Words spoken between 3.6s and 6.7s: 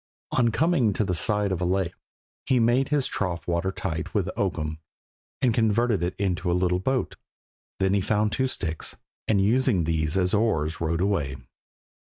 tight with oakum, and converted it into a